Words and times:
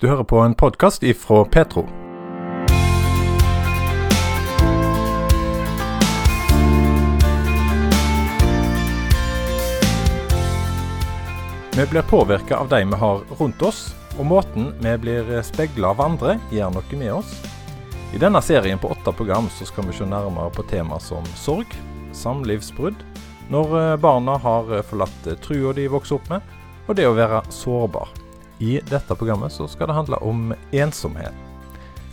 Du 0.00 0.06
hører 0.06 0.24
på 0.24 0.38
en 0.38 0.52
podkast 0.54 1.02
ifra 1.02 1.44
Petro. 1.44 1.82
Vi 11.74 11.86
blir 11.90 12.02
påvirka 12.02 12.56
av 12.56 12.68
de 12.68 12.84
vi 12.84 12.94
har 12.94 13.24
rundt 13.40 13.62
oss, 13.62 13.96
og 14.18 14.26
måten 14.26 14.70
vi 14.78 14.92
blir 15.02 15.42
speila 15.42 15.90
av 15.90 16.04
andre, 16.06 16.38
gjør 16.54 16.70
noe 16.76 17.00
med 17.02 17.12
oss. 17.16 17.34
I 18.14 18.22
denne 18.22 18.38
serien 18.38 18.78
på 18.78 18.92
åtte 18.94 19.10
program 19.18 19.50
så 19.50 19.66
skal 19.66 19.90
vi 19.90 19.98
se 19.98 20.06
nærmere 20.06 20.54
på 20.54 20.62
tema 20.70 21.00
som 21.02 21.26
sorg, 21.34 21.74
samlivsbrudd, 22.14 23.02
når 23.50 23.98
barna 23.98 24.38
har 24.46 24.70
forlatt 24.86 25.28
trua 25.42 25.74
de 25.74 25.90
vokser 25.90 26.20
opp 26.22 26.32
med, 26.36 26.56
og 26.86 26.94
det 26.94 27.10
å 27.10 27.18
være 27.18 27.42
sårbar. 27.50 28.17
I 28.58 28.80
dette 28.90 29.14
programmet 29.14 29.52
så 29.52 29.68
skal 29.70 29.90
det 29.90 29.98
handle 29.98 30.18
om 30.24 30.54
ensomhet. 30.72 31.34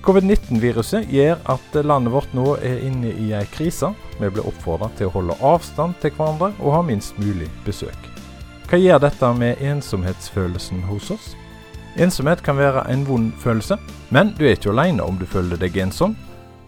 Covid-19-viruset 0.06 1.08
gjør 1.10 1.40
at 1.50 1.78
landet 1.82 2.14
vårt 2.14 2.34
nå 2.38 2.52
er 2.62 2.84
inne 2.86 3.10
i 3.10 3.32
ei 3.34 3.46
krise. 3.50 3.90
Vi 4.20 4.30
blir 4.30 4.46
oppfordra 4.46 4.92
til 5.00 5.10
å 5.10 5.16
holde 5.16 5.38
avstand 5.42 5.98
til 6.04 6.14
hverandre 6.14 6.52
og 6.60 6.76
ha 6.76 6.84
minst 6.86 7.18
mulig 7.18 7.48
besøk. 7.66 7.98
Hva 8.70 8.78
gjør 8.78 9.02
dette 9.02 9.32
med 9.38 9.64
ensomhetsfølelsen 9.66 10.86
hos 10.86 11.10
oss? 11.16 11.32
Ensomhet 11.98 12.44
kan 12.46 12.58
være 12.58 12.84
en 12.92 13.06
vond 13.08 13.32
følelse, 13.42 13.80
men 14.14 14.36
du 14.38 14.44
er 14.46 14.54
ikke 14.60 14.74
alene 14.76 15.06
om 15.06 15.18
du 15.18 15.26
føler 15.26 15.58
deg 15.58 15.78
ensom. 15.82 16.14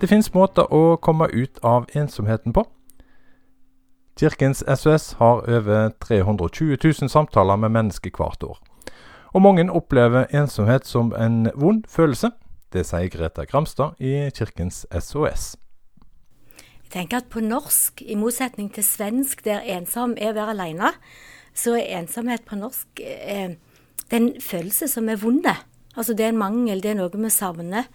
Det 0.02 0.10
finnes 0.10 0.34
måter 0.34 0.70
å 0.74 0.98
komme 0.98 1.30
ut 1.34 1.62
av 1.66 1.86
ensomheten 1.94 2.54
på. 2.58 2.64
Kirkens 4.18 4.64
SOS 4.66 5.12
har 5.20 5.46
over 5.46 5.92
320 6.02 6.78
000 6.82 7.10
samtaler 7.14 7.60
med 7.62 7.76
mennesker 7.76 8.14
hvert 8.18 8.46
år. 8.46 8.58
Og 9.34 9.44
mange 9.44 9.68
opplever 9.72 10.28
ensomhet 10.36 10.88
som 10.88 11.14
en 11.16 11.48
vond 11.56 11.84
følelse. 11.90 12.32
Det 12.74 12.86
sier 12.88 13.10
Greta 13.12 13.46
Gramstad 13.48 14.00
i 14.00 14.30
Kirkens 14.36 14.86
SOS. 14.92 15.56
Jeg 16.88 16.92
tenker 16.92 17.20
at 17.20 17.32
på 17.32 17.44
norsk, 17.44 18.02
i 18.02 18.16
motsetning 18.16 18.70
til 18.74 18.84
svensk 18.84 19.44
der 19.46 19.66
ensom 19.76 20.16
er 20.18 20.32
å 20.32 20.38
være 20.38 20.54
alene, 20.56 20.92
så 21.58 21.76
er 21.76 22.00
ensomhet 22.00 22.46
på 22.48 22.56
norsk 22.60 23.02
eh, 23.04 23.58
det 24.08 24.16
er 24.16 24.22
en 24.24 24.42
følelse 24.42 24.88
som 24.88 25.10
er 25.12 25.20
vond. 25.20 25.48
Altså 25.98 26.14
det 26.16 26.26
er 26.26 26.32
en 26.32 26.40
mangel, 26.40 26.80
det 26.84 26.94
er 26.94 27.00
noe 27.00 27.12
vi 27.12 27.32
savner. 27.34 27.90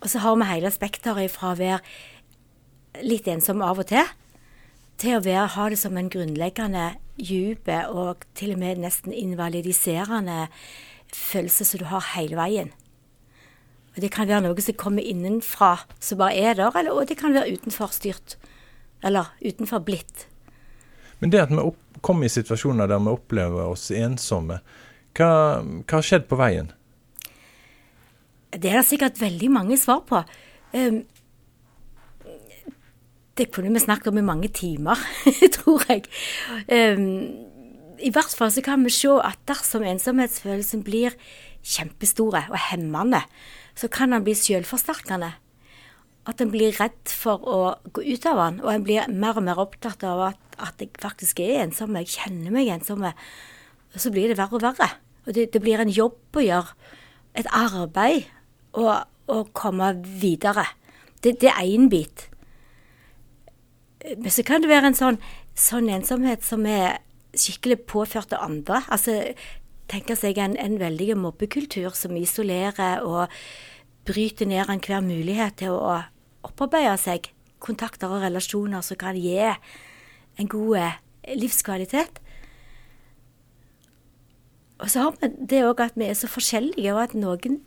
Og 0.00 0.10
så 0.12 0.20
har 0.22 0.36
vi 0.38 0.50
hele 0.52 0.70
spekteret 0.70 1.32
fra 1.32 1.52
å 1.52 1.58
være 1.58 1.80
litt 3.02 3.26
ensom 3.28 3.64
av 3.64 3.80
og 3.82 3.88
til, 3.90 4.06
til 5.00 5.18
å 5.18 5.24
være, 5.24 5.52
ha 5.56 5.68
det 5.70 5.78
som 5.80 5.96
en 5.98 6.10
grunnleggende 6.12 6.94
dyp 7.16 7.68
og 7.90 8.24
til 8.36 8.54
og 8.54 8.60
med 8.60 8.82
nesten 8.82 9.14
invalidiserende 9.16 10.46
følelse 11.12 11.64
som 11.64 11.80
du 11.80 11.86
har 11.90 12.04
hele 12.14 12.36
veien. 12.38 12.72
Og 13.96 14.02
Det 14.02 14.10
kan 14.12 14.28
være 14.28 14.44
noe 14.44 14.60
som 14.60 14.76
kommer 14.76 15.02
innenfra, 15.02 15.78
som 16.00 16.18
bare 16.20 16.36
er 16.36 16.54
der, 16.58 16.72
eller, 16.76 16.92
og 16.92 17.08
det 17.08 17.16
kan 17.16 17.32
være 17.32 17.56
utenfor 17.56 17.92
styrt. 17.96 18.36
Eller 19.02 19.32
utenfor 19.40 19.80
blitt. 19.80 20.26
Men 21.20 21.32
det 21.32 21.46
at 21.46 21.52
vi 21.52 22.00
kommer 22.04 22.26
i 22.26 22.32
situasjoner 22.32 22.90
der 22.90 23.00
vi 23.00 23.14
opplever 23.14 23.70
oss 23.70 23.88
ensomme, 23.90 24.60
hva, 25.16 25.30
hva 25.64 25.96
har 25.96 26.04
skjedd 26.04 26.26
på 26.28 26.36
veien? 26.36 26.68
Det 28.52 28.68
er 28.68 28.82
det 28.82 28.88
sikkert 28.88 29.20
veldig 29.20 29.48
mange 29.52 29.78
svar 29.80 30.02
på. 30.08 30.20
Um, 30.76 31.00
det 33.36 33.50
kunne 33.52 33.72
vi 33.74 33.82
snakket 33.82 34.12
om 34.12 34.20
i 34.20 34.24
mange 34.24 34.48
timer, 34.48 35.00
tror 35.56 35.84
jeg. 35.88 36.06
Um, 36.72 37.06
I 38.00 38.12
hvert 38.12 38.34
fall 38.36 38.52
så 38.52 38.62
kan 38.64 38.84
vi 38.84 38.92
se 38.92 39.12
at 39.24 39.40
dersom 39.48 39.84
ensomhetsfølelsen 39.86 40.84
blir 40.86 41.16
kjempestore 41.66 42.46
og 42.50 42.58
hemmende, 42.70 43.22
så 43.76 43.90
kan 43.92 44.14
den 44.14 44.24
bli 44.24 44.34
selvforsterkende. 44.38 45.34
At 46.26 46.40
en 46.42 46.50
blir 46.50 46.74
redd 46.80 47.12
for 47.12 47.42
å 47.46 47.58
gå 47.94 48.02
ut 48.02 48.26
av 48.26 48.40
den, 48.40 48.60
og 48.64 48.72
en 48.72 48.86
blir 48.86 49.10
mer 49.12 49.38
og 49.38 49.46
mer 49.46 49.60
opptatt 49.62 50.02
av 50.06 50.24
at, 50.32 50.40
at 50.58 50.80
jeg 50.82 50.90
faktisk 51.02 51.42
er 51.44 51.66
ensom, 51.66 51.98
jeg 52.00 52.16
kjenner 52.16 52.54
meg 52.54 52.72
ensom. 52.72 53.04
Og 53.06 54.00
så 54.00 54.10
blir 54.14 54.32
det 54.32 54.38
verre 54.40 54.58
og 54.58 54.64
verre. 54.64 54.90
Og 55.26 55.34
det, 55.36 55.50
det 55.54 55.62
blir 55.62 55.82
en 55.82 55.92
jobb 55.92 56.38
å 56.38 56.42
gjøre. 56.42 56.74
Et 57.36 57.48
arbeid 57.54 58.26
å 58.76 59.42
komme 59.56 59.92
videre. 60.20 60.66
Det, 61.22 61.36
det 61.42 61.52
er 61.52 61.62
én 61.66 61.90
bit. 61.92 62.26
Men 64.06 64.30
så 64.30 64.44
kan 64.46 64.62
det 64.62 64.70
være 64.70 64.92
en 64.92 64.98
sånn, 64.98 65.20
sånn 65.58 65.90
ensomhet 65.90 66.44
som 66.46 66.66
er 66.70 67.00
skikkelig 67.36 67.80
påført 67.90 68.34
av 68.36 68.44
andre. 68.46 68.82
Altså 68.92 69.18
tenke 69.90 70.16
seg 70.18 70.38
en, 70.42 70.56
en 70.58 70.78
veldig 70.80 71.16
mobbekultur 71.20 71.94
som 71.94 72.16
isolerer 72.18 73.04
og 73.06 73.32
bryter 74.06 74.48
ned 74.48 74.70
enhver 74.70 75.02
mulighet 75.04 75.58
til 75.62 75.74
å 75.74 75.98
opparbeide 76.46 76.96
seg 77.02 77.30
kontakter 77.62 78.12
og 78.12 78.22
relasjoner 78.22 78.84
som 78.84 78.98
kan 79.00 79.18
gi 79.18 79.38
en 79.42 80.50
god 80.50 80.78
eh, 80.78 80.98
livskvalitet. 81.34 82.20
Og 84.78 84.90
så 84.92 85.06
har 85.06 85.16
vi 85.16 85.30
det 85.50 85.62
òg 85.64 85.80
at 85.80 85.96
vi 85.96 86.10
er 86.10 86.18
så 86.18 86.28
forskjellige, 86.28 86.92
og 86.92 87.02
at 87.06 87.16
noen 87.16 87.62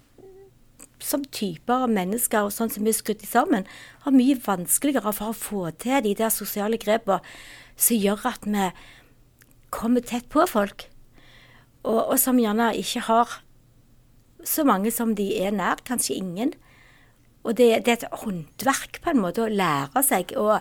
som 1.04 1.24
typer 1.24 1.86
av 1.86 1.94
mennesker 1.94 2.48
og 2.48 2.54
sånn 2.54 2.72
som 2.74 2.86
vi 2.86 2.92
er 2.94 2.98
skrudd 2.98 3.26
sammen, 3.28 3.68
har 4.04 4.16
mye 4.16 4.38
vanskeligere 4.44 5.14
for 5.16 5.32
å 5.32 5.38
få 5.38 5.66
til 5.82 6.04
de 6.06 6.16
der 6.20 6.34
sosiale 6.34 6.80
grepene 6.82 7.22
som 7.80 8.00
gjør 8.00 8.26
at 8.34 8.48
vi 8.48 8.70
kommer 9.72 10.04
tett 10.04 10.28
på 10.32 10.44
folk, 10.50 10.88
og, 11.86 12.02
og 12.12 12.18
som 12.20 12.40
gjerne 12.42 12.74
ikke 12.76 13.06
har 13.08 13.40
så 14.44 14.66
mange 14.68 14.92
som 14.92 15.14
de 15.16 15.30
er 15.40 15.54
nær, 15.56 15.82
kanskje 15.88 16.18
ingen. 16.20 16.54
Og 17.44 17.56
det, 17.58 17.86
det 17.86 17.94
er 17.94 17.98
et 18.00 18.22
håndverk 18.24 19.02
på 19.04 19.14
en 19.14 19.22
måte 19.24 19.46
å 19.46 19.52
lære 19.52 20.04
seg 20.06 20.34
å, 20.40 20.60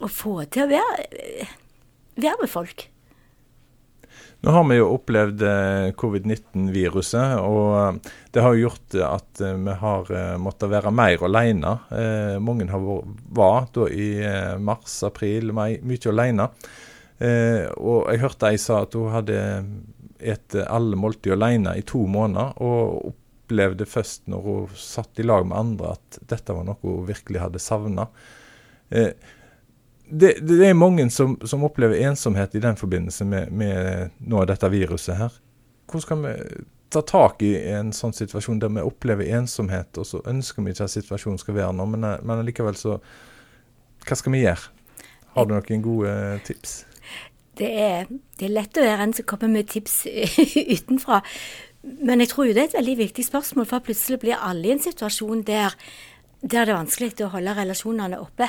å 0.00 0.10
få 0.10 0.38
til 0.52 0.64
å 0.64 0.70
være, 0.72 1.48
være 2.16 2.40
med 2.42 2.52
folk. 2.52 2.86
Nå 4.46 4.52
har 4.52 4.64
vi 4.68 4.76
jo 4.76 4.90
opplevd 4.94 5.42
eh, 5.42 5.88
covid-19-viruset, 5.98 7.38
og 7.42 7.70
eh, 7.80 8.12
det 8.30 8.44
har 8.44 8.54
jo 8.54 8.68
gjort 8.68 8.96
at 9.02 9.40
eh, 9.42 9.56
vi 9.58 9.76
har 9.80 10.12
måttet 10.38 10.70
være 10.70 10.92
mer 10.94 11.24
alene. 11.26 11.72
Mange 12.44 12.68
var 13.34 13.66
da 13.74 13.88
i 13.90 14.10
mars, 14.62 15.00
april, 15.08 15.50
mai 15.56 15.80
mye 15.82 16.12
alene. 16.12 16.48
Og 17.16 18.10
jeg 18.12 18.20
hørte 18.20 18.50
ei 18.52 18.58
sa 18.60 18.82
at 18.84 18.94
hun 18.94 19.14
hadde 19.14 19.38
spist 20.16 20.58
alle 20.66 20.98
måltid 21.00 21.32
alene 21.34 21.74
i 21.80 21.84
to 21.86 22.04
måneder, 22.10 22.54
og 22.62 23.10
opplevde 23.10 23.86
først 23.88 24.28
når 24.30 24.46
hun 24.46 24.78
satt 24.78 25.22
i 25.22 25.26
lag 25.26 25.46
med 25.48 25.58
andre 25.58 25.96
at 25.96 26.20
dette 26.28 26.54
var 26.54 26.66
noe 26.66 26.78
hun 26.82 27.06
virkelig 27.08 27.42
hadde 27.42 27.62
savna 27.62 28.08
det, 30.08 30.36
det, 30.46 30.60
er 30.68 30.78
mange 30.78 31.08
som, 31.10 31.34
som, 31.44 31.64
opplever 31.66 31.98
ensomhet 32.06 32.54
i 32.54 32.62
den 32.62 32.78
forbindelse 32.78 33.26
med, 33.26 33.50
med 33.50 34.14
nå 34.22 34.44
dette 34.46 34.70
viruset 34.70 35.18
her. 35.18 35.36
Hvordan 35.86 36.04
skal 36.04 36.22
vi 36.22 36.34
ta 36.94 37.02
tak 37.02 37.42
i 37.42 37.52
en 37.74 37.92
sånn 37.94 38.14
situasjon 38.14 38.60
der 38.62 38.70
vi 38.76 38.84
opplever 38.86 39.26
ensomhet, 39.38 39.90
og 39.98 40.06
så 40.06 40.22
ønsker 40.30 40.62
vi 40.62 40.74
ikke 40.74 40.86
at 40.86 40.94
situasjonen 40.94 41.40
skal 41.42 41.58
være 41.58 41.74
nå, 41.74 41.88
men, 41.94 42.06
men 42.22 42.44
likevel 42.46 42.78
så 42.78 43.00
Hva 44.06 44.14
skal 44.14 44.36
vi 44.36 44.44
gjøre? 44.44 44.70
Har 45.34 45.46
du 45.46 45.56
noen 45.56 45.82
gode 45.82 46.12
tips? 46.46 46.84
Det 47.58 47.68
er, 47.68 48.10
det 48.38 48.46
er 48.46 48.52
lett 48.54 48.78
å 48.78 48.84
være 48.84 49.06
en 49.08 49.14
som 49.16 49.26
kommer 49.26 49.50
med 49.50 49.66
tips 49.72 50.04
utenfra. 50.76 51.22
Men 51.82 52.22
jeg 52.22 52.30
tror 52.30 52.48
jo 52.48 52.54
det 52.54 52.62
er 52.62 52.68
et 52.70 52.78
veldig 52.78 52.96
viktig 53.00 53.24
spørsmål, 53.26 53.66
for 53.66 53.84
plutselig 53.84 54.20
blir 54.22 54.38
alle 54.38 54.68
i 54.68 54.74
en 54.76 54.84
situasjon 54.84 55.42
der, 55.48 55.74
der 56.42 56.68
det 56.68 56.72
er 56.72 56.78
vanskelig 56.78 57.26
å 57.26 57.32
holde 57.34 57.56
relasjonene 57.58 58.20
oppe. 58.22 58.48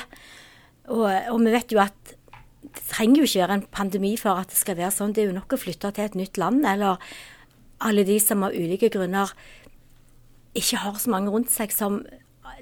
Og, 0.88 1.06
og, 1.06 1.38
vi 1.44 1.52
vet 1.52 1.74
jo 1.74 1.82
at 1.82 2.14
det 2.62 2.84
trenger 2.90 3.22
jo 3.22 3.28
ikke 3.28 3.42
være 3.44 3.56
en 3.58 3.66
pandemi 3.72 4.14
for 4.20 4.40
at 4.40 4.50
det 4.52 4.58
skal 4.58 4.78
være 4.78 4.94
sånn. 4.94 5.14
Det 5.14 5.22
er 5.22 5.30
jo 5.30 5.36
nok 5.36 5.54
å 5.54 5.60
flytte 5.60 5.92
til 5.94 6.08
et 6.08 6.16
nytt 6.18 6.40
land, 6.40 6.64
eller 6.68 7.00
alle 7.84 8.04
de 8.08 8.18
som 8.22 8.42
av 8.46 8.56
ulike 8.56 8.90
grunner 8.92 9.32
ikke 10.58 10.80
har 10.82 10.98
så 10.98 11.12
mange 11.12 11.30
rundt 11.30 11.52
seg 11.52 11.72
som 11.74 12.00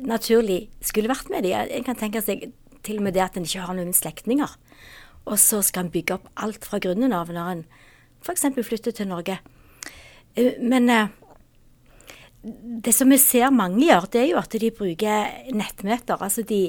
naturlig 0.03 0.67
skulle 0.85 1.11
vært 1.11 1.31
med 1.33 1.47
dem. 1.47 1.71
En 1.73 1.87
kan 1.87 1.99
tenke 1.99 2.21
seg 2.25 2.51
til 2.87 3.01
og 3.01 3.07
med 3.07 3.17
det 3.17 3.25
at 3.25 3.39
en 3.39 3.47
ikke 3.47 3.65
har 3.65 3.77
noen 3.77 3.95
slektninger. 3.97 4.57
Og 5.27 5.39
så 5.43 5.63
skal 5.65 5.87
en 5.87 5.93
bygge 5.95 6.19
opp 6.19 6.29
alt 6.39 6.67
fra 6.69 6.81
grunnen 6.83 7.15
av 7.17 7.33
når 7.35 7.53
en 7.55 7.63
f.eks. 8.23 8.47
flytter 8.67 8.95
til 8.95 9.09
Norge. 9.11 9.39
Eh, 10.37 10.59
men 10.63 10.91
eh, 10.93 11.09
det 12.87 12.95
som 12.95 13.11
vi 13.11 13.19
ser 13.19 13.55
mange 13.55 13.83
gjør, 13.89 14.11
det 14.13 14.23
er 14.23 14.29
jo 14.31 14.43
at 14.43 14.55
de 14.55 14.71
bruker 14.75 15.33
nettmøter. 15.57 16.21
Altså 16.21 16.45
de, 16.47 16.61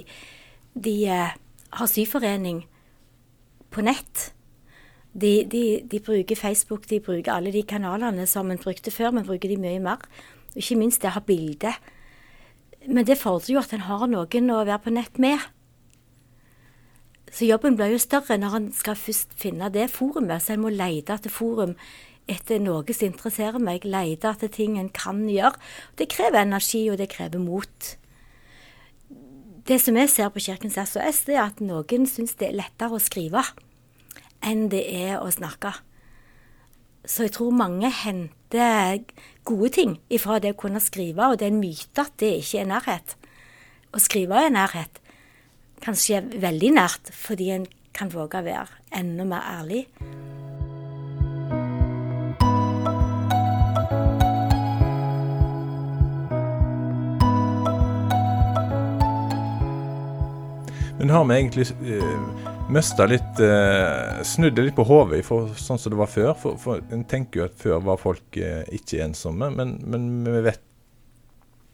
de 0.73 0.95
eh, 1.05 1.35
har 1.73 1.91
syforening 1.91 2.63
på 3.73 3.83
nett. 3.85 4.31
De, 5.13 5.43
de, 5.49 5.81
de, 5.81 5.99
bruker 5.99 6.37
Facebook, 6.37 6.87
de 6.89 6.99
bruker 7.01 7.33
alle 7.33 7.51
de 7.51 7.63
kanalene 7.65 8.27
som 8.29 8.51
en 8.51 8.61
brukte 8.61 8.93
før, 8.93 9.11
men 9.11 9.25
bruker 9.25 9.49
de 9.49 9.57
mye 9.59 9.81
mer. 9.81 10.03
Ikke 10.55 10.77
minst 10.77 11.01
det 11.01 11.11
å 11.11 11.17
ha 11.17 11.23
bilde. 11.25 11.73
Men 12.87 13.05
det 13.07 13.19
fordrer 13.19 13.55
jo 13.55 13.61
at 13.61 13.73
en 13.73 13.87
har 13.87 14.05
noen 14.07 14.51
å 14.53 14.63
være 14.63 14.83
på 14.85 14.93
nett 14.93 15.17
med. 15.21 15.41
Så 17.33 17.47
jobben 17.49 17.75
blir 17.75 17.91
jo 17.91 17.99
større 17.99 18.37
når 18.39 18.55
en 18.55 18.67
skal 18.73 18.95
først 18.95 19.35
finne 19.37 19.71
det 19.73 19.89
forumet. 19.91 20.43
Så 20.43 20.55
en 20.55 20.63
må 20.63 20.71
lete 20.71 21.17
etter 21.17 21.33
forum 21.33 21.75
etter 22.27 22.59
noe 22.59 22.83
som 22.91 23.07
interesserer 23.07 23.61
meg, 23.63 23.85
lete 23.87 24.29
etter 24.29 24.51
ting 24.51 24.77
en 24.79 24.91
kan 24.91 25.25
gjøre. 25.31 25.55
Det 25.99 26.09
krever 26.11 26.43
energi, 26.43 26.87
og 26.91 26.99
det 26.99 27.09
krever 27.13 27.39
mot. 27.39 27.95
Det 29.67 29.81
som 29.83 29.97
jeg 29.99 30.07
ser 30.07 30.29
på 30.31 30.39
Kirkens 30.39 30.77
SOS, 30.79 31.25
det 31.27 31.33
er 31.35 31.49
at 31.49 31.57
noen 31.59 32.05
syns 32.07 32.37
det 32.39 32.47
er 32.47 32.59
lettere 32.61 32.95
å 32.95 33.03
skrive 33.03 33.41
enn 34.39 34.69
det 34.71 34.85
er 34.95 35.17
å 35.19 35.27
snakke. 35.33 35.73
Så 37.03 37.25
jeg 37.25 37.33
tror 37.35 37.51
mange 37.55 37.89
henter 37.91 39.01
gode 39.47 39.73
ting 39.75 39.97
ifra 40.07 40.37
det 40.39 40.53
å 40.55 40.59
kunne 40.61 40.79
skrive, 40.83 41.27
og 41.27 41.41
det 41.41 41.49
er 41.49 41.51
en 41.51 41.59
myte 41.59 42.05
at 42.05 42.15
det 42.23 42.31
ikke 42.45 42.61
er 42.63 42.71
nærhet. 42.71 43.17
Å 43.91 44.03
skrive 44.03 44.39
er 44.39 44.55
nærhet. 44.55 45.01
Kanskje 45.83 46.23
veldig 46.39 46.71
nært, 46.79 47.11
fordi 47.11 47.51
en 47.57 47.67
kan 47.97 48.13
våge 48.13 48.39
å 48.39 48.47
være 48.47 48.83
enda 48.95 49.27
mer 49.27 49.51
ærlig. 49.51 49.83
Men 61.07 61.15
har 61.15 61.25
vi 61.25 61.35
egentlig 61.35 61.65
uh, 61.71 62.47
mista 62.69 63.05
litt 63.07 63.37
uh, 63.39 64.17
Snudd 64.27 64.57
det 64.57 64.65
litt 64.65 64.75
på 64.75 64.83
hodet 64.83 65.21
sånn 65.23 65.79
som 65.79 65.93
det 65.93 65.99
var 66.01 66.09
før? 66.11 66.33
For, 66.35 66.57
for 66.59 66.81
En 66.91 67.05
tenker 67.07 67.39
jo 67.39 67.45
at 67.45 67.55
før 67.55 67.79
var 67.85 68.01
folk 68.01 68.35
uh, 68.35 68.65
ikke 68.75 69.05
ensomme, 69.05 69.47
men, 69.55 69.77
men, 69.87 70.09
vi 70.27 70.41
vet 70.49 70.59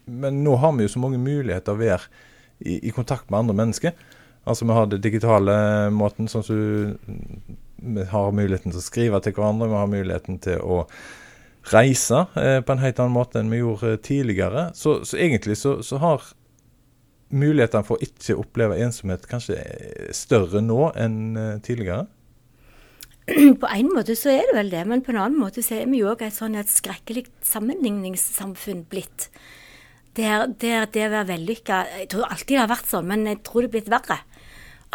Men 0.06 0.38
nå 0.44 0.54
har 0.62 0.76
vi 0.76 0.86
jo 0.86 0.92
så 0.92 1.02
mange 1.02 1.18
muligheter 1.18 1.74
å 1.74 1.80
være 1.80 2.06
i, 2.62 2.76
i 2.78 2.92
kontakt 2.94 3.26
med 3.26 3.40
andre 3.40 3.58
mennesker. 3.58 3.98
Altså 4.46 4.70
Vi 4.70 4.78
har 4.78 4.86
det 4.86 5.02
digitale 5.02 5.58
måten, 5.90 6.30
sånn 6.30 6.46
som 6.46 6.62
vi 7.74 8.06
har 8.14 8.38
muligheten 8.38 8.70
til 8.70 8.78
å 8.78 8.86
skrive 8.86 9.22
til 9.24 9.34
hverandre. 9.34 9.72
Vi 9.72 9.80
har 9.80 9.90
muligheten 9.90 10.38
til 10.46 10.62
å 10.62 10.84
reise 11.74 12.22
eh, 12.38 12.60
på 12.62 12.70
en 12.70 12.86
helt 12.86 13.02
annen 13.02 13.18
måte 13.18 13.42
enn 13.42 13.50
vi 13.50 13.64
gjorde 13.64 13.96
tidligere. 14.06 14.68
Så, 14.78 15.00
så 15.02 15.18
egentlig 15.18 15.58
så, 15.58 15.80
så 15.82 15.98
har 16.06 16.30
mulighetene 17.34 17.86
for 17.86 17.98
å 17.98 18.06
ikke 18.06 18.36
oppleve 18.40 18.78
ensomhet 18.84 19.26
kanskje 19.30 19.58
større 20.14 20.62
nå 20.64 20.90
enn 21.00 21.18
eh, 21.40 21.56
tidligere? 21.64 22.06
På 23.60 23.70
en 23.70 23.90
måte 23.94 24.16
så 24.18 24.32
er 24.34 24.48
det 24.50 24.56
vel 24.58 24.72
det, 24.72 24.84
men 24.88 25.02
på 25.04 25.14
en 25.14 25.20
annen 25.22 25.40
måte 25.40 25.64
så 25.64 25.78
er 25.78 25.88
vi 25.88 26.02
jo 26.02 26.10
òg 26.12 26.26
et 26.26 26.36
sånn 26.36 26.58
et 26.60 26.68
skrekkelig 26.68 27.24
sammenligningssamfunn 27.46 28.84
blitt. 28.90 29.30
Der, 30.14 30.46
der 30.60 30.84
det 30.92 31.08
å 31.08 31.10
være 31.10 31.30
vellykka 31.32 31.78
Jeg 31.88 32.10
tror 32.12 32.28
alltid 32.28 32.52
det 32.52 32.60
har 32.60 32.70
vært 32.70 32.90
sånn, 32.90 33.08
men 33.10 33.24
jeg 33.26 33.40
tror 33.46 33.64
det 33.64 33.70
er 33.70 33.74
blitt 33.78 33.90
verre. 33.90 34.18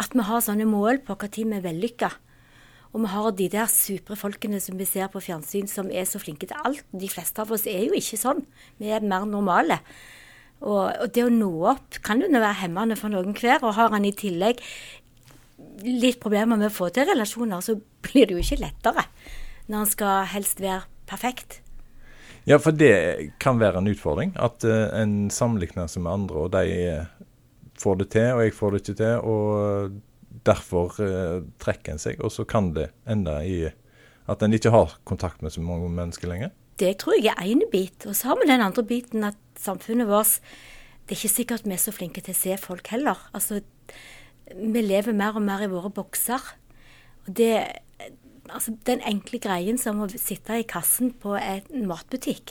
At 0.00 0.14
vi 0.16 0.24
har 0.24 0.44
sånne 0.46 0.68
mål 0.68 1.02
på 1.04 1.16
når 1.18 1.34
vi 1.42 1.58
er 1.58 1.66
vellykka. 1.66 2.10
Og 2.90 3.02
vi 3.04 3.10
har 3.12 3.34
de 3.38 3.48
der 3.52 3.68
supre 3.70 4.16
folkene 4.18 4.58
som 4.62 4.78
vi 4.78 4.86
ser 4.88 5.10
på 5.12 5.22
fjernsyn 5.22 5.68
som 5.70 5.90
er 5.90 6.08
så 6.08 6.18
flinke 6.22 6.48
til 6.50 6.58
alt. 6.64 6.86
De 6.90 7.10
fleste 7.10 7.42
av 7.42 7.52
oss 7.52 7.66
er 7.70 7.84
jo 7.86 7.98
ikke 7.98 8.18
sånn. 8.18 8.42
Vi 8.80 8.90
er 8.90 9.04
mer 9.04 9.26
normale. 9.28 9.78
Og, 10.60 10.90
og, 10.92 11.06
det 11.14 11.24
å 11.24 11.32
nå 11.32 11.50
opp 11.70 12.00
kan 12.04 12.20
jo 12.20 12.28
være 12.32 12.58
hemmende 12.64 12.98
for 13.00 13.12
noen 13.12 13.36
hver. 13.36 13.62
Og 13.64 13.76
har 13.78 13.92
han 13.94 14.04
i 14.04 14.14
tillegg 14.16 14.60
litt 15.84 16.20
problemer 16.20 16.58
med 16.60 16.70
å 16.70 16.74
få 16.74 16.90
til 16.92 17.08
relasjoner, 17.08 17.64
så 17.64 17.78
blir 18.04 18.28
det 18.28 18.36
jo 18.36 18.44
ikke 18.44 18.62
lettere 18.62 19.06
når 19.70 19.76
han 19.82 19.90
skal 19.90 20.30
helst 20.32 20.60
være 20.60 20.84
perfekt. 21.08 21.60
Ja, 22.48 22.58
for 22.58 22.74
det 22.74 23.30
kan 23.42 23.60
være 23.60 23.80
en 23.80 23.90
utfordring. 23.90 24.32
At 24.40 24.64
uh, 24.66 24.88
en 24.96 25.30
sammenligner 25.32 25.90
seg 25.90 26.04
med 26.04 26.12
andre, 26.12 26.46
og 26.46 26.54
de 26.54 26.78
uh, 26.96 27.26
får 27.80 28.00
det 28.00 28.08
til, 28.16 28.30
og 28.34 28.44
jeg 28.44 28.56
får 28.56 28.72
det 28.72 28.80
ikke 28.82 28.96
til. 29.00 29.28
Og 29.30 30.40
derfor 30.48 30.96
uh, 30.98 31.44
trekker 31.62 31.94
en 31.94 32.02
seg. 32.02 32.20
Og 32.24 32.32
så 32.34 32.46
kan 32.48 32.72
det 32.76 32.90
ende 33.08 33.36
i 33.46 33.60
at 34.30 34.42
en 34.44 34.56
ikke 34.56 34.72
har 34.72 34.96
kontakt 35.08 35.44
med 35.44 35.54
så 35.54 35.62
mange 35.64 35.90
mennesker 35.92 36.30
lenger. 36.30 36.54
Det 36.80 36.94
tror 37.02 37.18
jeg 37.18 37.34
er 37.34 37.50
én 37.52 37.62
bit. 37.72 38.06
Og 38.08 38.16
så 38.16 38.30
har 38.30 38.40
vi 38.40 38.48
den 38.48 38.64
andre 38.64 38.84
biten 38.86 39.26
at 39.28 39.38
samfunnet 39.60 40.08
vårt 40.08 40.40
Det 41.04 41.16
er 41.16 41.20
ikke 41.24 41.36
sikkert 41.36 41.66
vi 41.66 41.74
er 41.74 41.82
så 41.82 41.92
flinke 41.92 42.22
til 42.22 42.32
å 42.32 42.38
se 42.38 42.56
folk 42.56 42.86
heller. 42.92 43.18
Altså, 43.34 43.60
vi 44.54 44.82
lever 44.82 45.12
mer 45.12 45.34
og 45.34 45.42
mer 45.42 45.64
i 45.64 45.70
våre 45.70 45.90
bokser. 45.90 46.40
Og 47.26 47.36
det 47.36 47.80
Altså, 48.50 48.72
den 48.86 48.98
enkle 49.06 49.38
greien 49.38 49.76
som 49.78 50.00
å 50.02 50.08
sitte 50.10 50.56
i 50.58 50.66
kassen 50.66 51.12
på 51.22 51.36
en 51.38 51.84
matbutikk, 51.86 52.50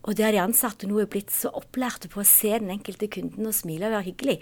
og 0.00 0.16
der 0.16 0.32
de 0.32 0.40
ansatte 0.40 0.88
nå 0.88 1.02
er 1.02 1.10
blitt 1.12 1.32
så 1.34 1.50
opplærte 1.52 2.08
på 2.08 2.22
å 2.22 2.24
se 2.24 2.54
den 2.56 2.72
enkelte 2.72 3.10
kunden 3.12 3.50
og 3.50 3.52
smile 3.52 3.90
og 3.90 3.98
være 3.98 4.06
hyggelig. 4.06 4.38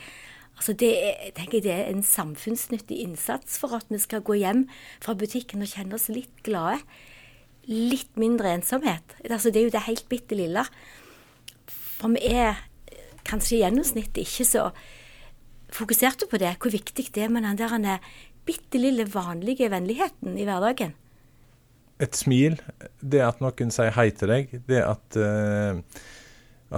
Altså 0.58 0.74
det, 0.78 0.90
er, 1.02 1.32
tenker 1.34 1.58
jeg, 1.58 1.64
det 1.66 1.74
er 1.74 1.90
en 1.90 2.04
samfunnsnyttig 2.06 3.00
innsats 3.02 3.58
for 3.58 3.74
at 3.74 3.90
vi 3.90 3.98
skal 4.02 4.22
gå 4.26 4.38
hjem 4.38 4.64
fra 5.02 5.16
butikken 5.18 5.62
og 5.62 5.70
kjenne 5.70 5.98
oss 5.98 6.08
litt 6.10 6.44
glade. 6.46 6.78
Litt 7.68 8.16
mindre 8.16 8.54
ensomhet. 8.56 9.16
Altså 9.28 9.52
det 9.52 9.60
er 9.60 9.68
jo 9.68 9.74
det 9.74 9.84
helt 9.88 10.08
bitte 10.08 10.38
lille. 10.38 10.64
For 11.68 12.14
vi 12.14 12.30
er 12.32 12.62
kanskje 13.28 13.58
i 13.58 13.62
gjennomsnitt 13.62 14.16
ikke 14.22 14.46
så 14.48 14.70
fokuserte 15.74 16.28
på 16.30 16.40
det, 16.40 16.54
hvor 16.62 16.72
viktig 16.72 17.10
det 17.14 17.26
er 17.26 17.32
med 17.32 17.44
den 17.44 17.58
der 17.84 17.98
bitte 18.48 18.80
lille 18.80 19.04
vanlige 19.12 19.68
vennligheten 19.70 20.38
i 20.38 20.46
hverdagen. 20.48 20.94
Et 22.00 22.14
smil, 22.16 22.56
det 23.02 23.20
at 23.26 23.42
noen 23.42 23.72
sier 23.74 23.92
hei 23.96 24.08
til 24.14 24.30
deg, 24.30 24.54
det 24.70 24.84
at, 24.86 25.18
uh, 25.18 25.80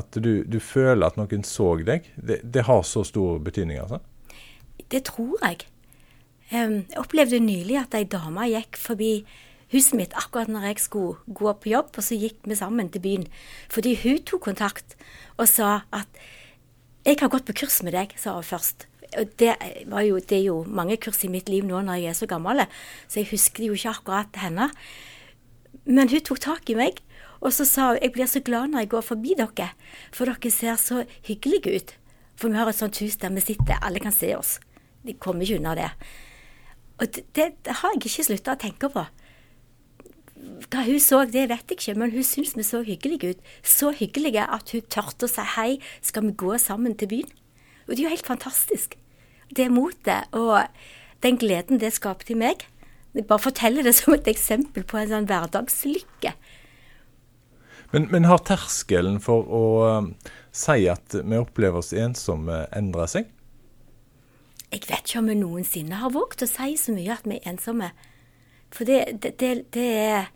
at 0.00 0.16
du, 0.16 0.40
du, 0.48 0.58
føler 0.64 1.06
at 1.06 1.18
noen 1.20 1.44
så 1.46 1.74
deg, 1.84 2.08
det, 2.16 2.40
det, 2.42 2.64
har 2.66 2.82
så 2.88 3.04
stor 3.06 3.38
betydning, 3.44 3.78
altså? 3.84 4.00
Det 4.90 5.04
tror 5.06 5.36
jeg. 5.44 5.68
Um, 6.50 6.80
jeg 6.88 6.98
opplevde 6.98 7.38
nylig 7.44 7.78
at 7.78 7.94
ei 7.94 8.08
dame 8.10 8.48
gikk 8.50 8.80
forbi 8.80 9.12
huset 9.70 9.96
mitt 9.98 10.14
akkurat 10.18 10.50
når 10.50 10.70
jeg 10.70 10.82
skulle 10.84 11.34
gå 11.34 11.52
på 11.62 11.70
jobb, 11.72 11.94
og 11.96 12.04
så 12.04 12.18
gikk 12.18 12.46
vi 12.48 12.58
sammen 12.58 12.90
til 12.90 13.02
byen. 13.04 13.26
Fordi 13.70 13.94
hun 14.02 14.22
tok 14.26 14.48
kontakt 14.50 14.96
og 15.38 15.48
sa 15.48 15.82
at 15.92 16.08
'Jeg 17.06 17.16
har 17.20 17.28
gått 17.28 17.46
på 17.46 17.52
kurs 17.52 17.82
med 17.82 17.94
deg', 17.94 18.12
sa 18.16 18.34
hun 18.34 18.42
først. 18.42 18.86
Det, 19.38 19.56
jo, 20.06 20.18
det, 20.18 20.32
er 20.32 20.44
jo 20.44 20.64
mange 20.68 20.96
kurs 20.96 21.24
i 21.24 21.28
mitt 21.28 21.48
liv 21.48 21.64
nå 21.64 21.80
når 21.80 21.94
jeg 21.94 22.04
er 22.04 22.12
så 22.12 22.26
gammel, 22.26 22.66
så 23.08 23.20
jeg 23.20 23.30
husker 23.30 23.64
jo 23.64 23.72
ikke 23.72 23.88
akkurat 23.88 24.36
henne. 24.36 24.70
Men 25.84 26.08
hun 26.08 26.20
tok 26.20 26.40
tak 26.40 26.70
i 26.70 26.74
meg, 26.74 27.00
og 27.40 27.52
så 27.52 27.64
sa 27.64 27.88
hun 27.88 27.98
'Jeg 28.02 28.12
blir 28.12 28.26
så 28.26 28.40
glad 28.40 28.68
når 28.68 28.78
jeg 28.78 28.88
går 28.88 29.00
forbi 29.00 29.34
dere, 29.36 29.70
for 30.12 30.24
dere 30.24 30.50
ser 30.50 30.76
så 30.76 31.06
hyggelige 31.24 31.76
ut'. 31.76 31.94
For 32.36 32.48
vi 32.48 32.56
har 32.56 32.68
et 32.68 32.74
sånt 32.74 32.98
hus 32.98 33.16
der 33.16 33.30
vi 33.30 33.40
sitter, 33.40 33.82
alle 33.82 33.98
kan 34.00 34.12
se 34.12 34.36
oss. 34.36 34.60
De 35.06 35.12
kommer 35.14 35.42
ikke 35.42 35.56
unna 35.56 35.74
det. 35.74 35.90
Og 37.00 37.06
det, 37.14 37.24
det 37.34 37.72
har 37.72 37.90
jeg 37.94 38.06
ikke 38.06 38.24
slutta 38.24 38.52
å 38.52 38.60
tenke 38.60 38.88
på. 38.88 39.04
Hva 40.70 40.84
hun 40.86 41.00
så, 41.02 41.24
det 41.26 41.48
vet 41.50 41.72
jeg 41.72 41.78
ikke, 41.78 41.96
men 41.98 42.12
hun 42.14 42.26
syntes 42.26 42.54
vi 42.54 42.64
så 42.66 42.84
hyggelige 42.86 43.32
ut. 43.32 43.46
Så 43.66 43.90
hyggelige 43.90 44.44
at 44.46 44.70
hun 44.70 44.86
tørte 44.86 45.26
å 45.26 45.30
si 45.30 45.46
hei, 45.56 45.70
skal 46.02 46.28
vi 46.28 46.36
gå 46.38 46.54
sammen 46.62 46.94
til 46.98 47.10
byen? 47.10 47.32
Og 47.88 47.96
det 47.96 48.04
er 48.04 48.06
jo 48.06 48.12
helt 48.14 48.28
fantastisk. 48.28 48.94
Det 49.50 49.66
motet 49.74 50.30
og 50.36 50.62
den 51.26 51.40
gleden 51.42 51.80
det 51.82 51.90
skapte 51.96 52.36
i 52.36 52.38
meg. 52.38 52.62
Jeg 53.18 53.26
bare 53.26 53.42
forteller 53.42 53.82
det 53.82 53.96
som 53.98 54.14
et 54.14 54.30
eksempel 54.30 54.86
på 54.86 55.00
en 55.00 55.10
sånn 55.10 55.26
hverdagslykke. 55.26 56.36
Men, 57.90 58.06
men 58.12 58.28
har 58.30 58.38
terskelen 58.46 59.18
for 59.18 59.50
å 59.50 59.64
um, 59.98 60.12
si 60.54 60.84
at 60.86 61.16
vi 61.18 61.40
opplever 61.40 61.82
oss 61.82 61.90
ensomme, 61.90 62.62
endra 62.76 63.08
seg? 63.10 63.26
Jeg 64.70 64.86
vet 64.86 65.02
ikke 65.02 65.18
om 65.18 65.32
vi 65.32 65.40
noensinne 65.40 65.98
har 65.98 66.14
våget 66.14 66.46
å 66.46 66.50
si 66.52 66.76
så 66.78 66.94
mye 66.94 67.16
at 67.16 67.26
vi 67.26 67.40
er 67.40 67.50
ensomme. 67.50 67.90
For 68.70 68.86
det, 68.86 69.00
det, 69.18 69.34
det, 69.42 69.50
det 69.74 69.88
er 69.98 70.30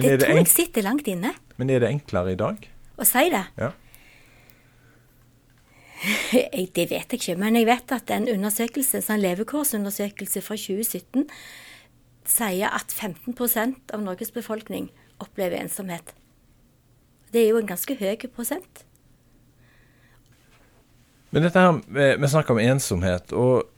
Det, 0.00 0.18
det 0.20 0.26
tror 0.26 0.40
jeg 0.40 0.50
sitter 0.50 0.86
langt 0.86 1.08
inne. 1.10 1.34
Men 1.60 1.70
er 1.70 1.82
det 1.82 1.90
enklere 1.92 2.34
i 2.34 2.38
dag? 2.40 2.66
Å 3.00 3.06
si 3.08 3.24
det? 3.32 3.44
Ja. 3.60 3.70
det 6.76 6.86
vet 6.88 7.12
jeg 7.12 7.18
ikke, 7.18 7.36
men 7.40 7.58
jeg 7.58 7.68
vet 7.68 7.92
at 7.92 8.12
en 8.14 8.28
undersøkelse, 8.32 9.00
en 9.00 9.04
sånn 9.04 9.24
levekårsundersøkelse 9.24 10.42
fra 10.44 10.56
2017 10.56 11.26
sier 12.30 12.70
at 12.70 12.92
15% 12.94 13.92
av 13.94 14.04
Norges 14.04 14.32
befolkning 14.32 14.88
opplever 15.20 15.60
ensomhet. 15.60 16.14
Det 17.32 17.44
er 17.44 17.52
jo 17.52 17.60
en 17.60 17.68
ganske 17.68 17.96
høy 18.00 18.28
prosent. 18.32 18.84
Men 21.30 21.44
dette 21.46 21.62
her, 21.62 22.16
Vi 22.18 22.28
snakker 22.28 22.56
om 22.56 22.58
ensomhet, 22.58 23.32
og 23.32 23.68